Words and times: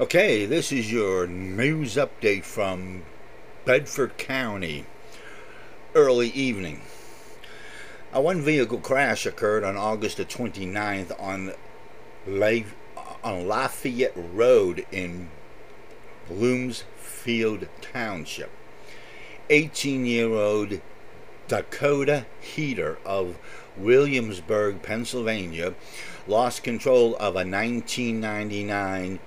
Okay, 0.00 0.46
this 0.46 0.72
is 0.72 0.90
your 0.90 1.26
news 1.26 1.96
update 1.96 2.44
from 2.44 3.02
Bedford 3.66 4.16
County. 4.16 4.86
Early 5.94 6.30
evening. 6.30 6.80
A 8.10 8.18
one 8.18 8.40
vehicle 8.40 8.78
crash 8.78 9.26
occurred 9.26 9.64
on 9.64 9.76
August 9.76 10.16
the 10.16 10.24
29th 10.24 11.12
on, 11.20 11.52
La- 12.26 12.64
on 13.22 13.46
Lafayette 13.46 14.14
Road 14.16 14.86
in 14.90 15.28
Bloomsfield 16.26 17.68
Township. 17.82 18.50
18 19.50 20.06
year 20.06 20.32
old 20.32 20.80
Dakota 21.48 22.24
Heater 22.40 22.96
of 23.04 23.36
Williamsburg, 23.76 24.80
Pennsylvania, 24.82 25.74
lost 26.26 26.62
control 26.62 27.14
of 27.16 27.34
a 27.34 27.44
1999 27.44 29.18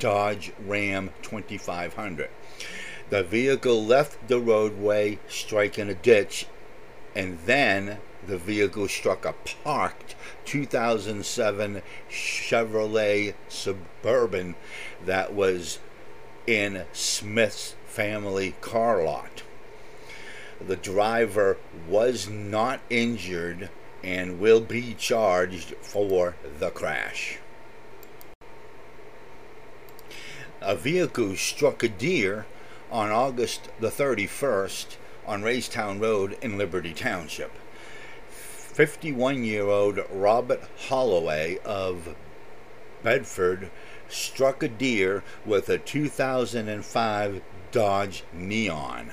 Dodge 0.00 0.50
Ram 0.66 1.10
2500. 1.22 2.30
The 3.10 3.22
vehicle 3.22 3.84
left 3.84 4.28
the 4.28 4.40
roadway, 4.40 5.18
striking 5.28 5.90
a 5.90 5.94
ditch, 5.94 6.46
and 7.14 7.38
then 7.44 7.98
the 8.26 8.38
vehicle 8.38 8.88
struck 8.88 9.24
a 9.26 9.34
parked 9.62 10.14
2007 10.46 11.82
Chevrolet 12.10 13.34
Suburban 13.48 14.54
that 15.04 15.34
was 15.34 15.80
in 16.46 16.84
Smith's 16.92 17.74
family 17.86 18.54
car 18.62 19.04
lot. 19.04 19.42
The 20.66 20.76
driver 20.76 21.58
was 21.86 22.26
not 22.26 22.80
injured 22.88 23.68
and 24.02 24.40
will 24.40 24.60
be 24.60 24.94
charged 24.94 25.74
for 25.82 26.36
the 26.58 26.70
crash. 26.70 27.39
A 30.70 30.76
vehicle 30.76 31.34
struck 31.34 31.82
a 31.82 31.88
deer 31.88 32.46
on 32.92 33.10
August 33.10 33.70
the 33.80 33.88
31st 33.88 34.98
on 35.26 35.42
Raystown 35.42 36.00
Road 36.00 36.38
in 36.40 36.56
Liberty 36.56 36.94
Township. 36.94 37.50
51 38.28 39.42
year 39.42 39.66
old 39.66 39.98
Robert 40.12 40.62
Holloway 40.86 41.58
of 41.64 42.14
Bedford 43.02 43.68
struck 44.08 44.62
a 44.62 44.68
deer 44.68 45.24
with 45.44 45.68
a 45.68 45.76
2005 45.76 47.42
Dodge 47.72 48.22
Neon. 48.32 49.10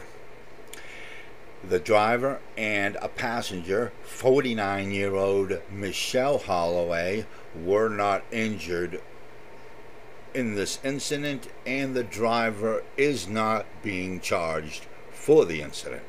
The 1.67 1.79
driver 1.79 2.39
and 2.55 2.97
a 3.01 3.07
passenger, 3.07 3.91
49 4.03 4.91
year 4.91 5.15
old 5.15 5.59
Michelle 5.71 6.37
Holloway, 6.37 7.25
were 7.55 7.89
not 7.89 8.23
injured 8.31 9.01
in 10.37 10.53
this 10.53 10.77
incident, 10.83 11.47
and 11.65 11.95
the 11.95 12.03
driver 12.03 12.83
is 12.95 13.27
not 13.27 13.65
being 13.81 14.19
charged 14.19 14.85
for 15.09 15.45
the 15.45 15.61
incident. 15.63 16.03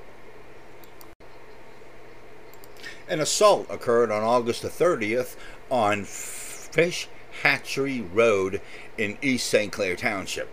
An 3.09 3.21
assault 3.21 3.67
occurred 3.71 4.11
on 4.11 4.23
August 4.23 4.61
the 4.61 4.69
30th 4.69 5.35
on 5.71 6.05
Fish 6.05 7.09
Hatchery 7.43 8.03
Road 8.03 8.61
in 8.99 9.17
East 9.23 9.49
St. 9.49 9.73
Clair 9.73 9.97
Township. 9.97 10.51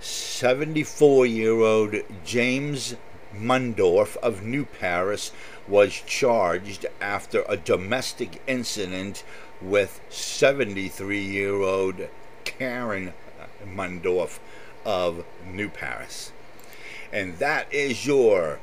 74 0.00 1.26
year 1.26 1.60
old 1.60 1.94
James 2.24 2.96
Mundorf 3.32 4.16
of 4.16 4.42
New 4.42 4.64
Paris 4.64 5.30
was 5.68 5.92
charged 6.06 6.86
after 7.00 7.44
a 7.48 7.56
domestic 7.56 8.42
incident 8.48 9.22
with 9.62 10.00
73 10.08 11.22
year 11.22 11.54
old 11.60 12.08
Karen 12.58 13.12
Mundorf 13.64 14.38
of 14.84 15.24
New 15.46 15.68
Paris. 15.68 16.32
And 17.12 17.38
that 17.38 17.72
is 17.72 18.06
your 18.06 18.58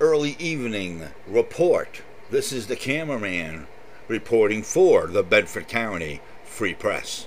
early 0.00 0.36
evening 0.38 1.08
report. 1.26 2.02
This 2.30 2.52
is 2.52 2.66
the 2.66 2.76
cameraman 2.76 3.66
reporting 4.08 4.62
for 4.62 5.06
the 5.06 5.22
Bedford 5.22 5.68
County 5.68 6.20
Free 6.44 6.74
Press. 6.74 7.26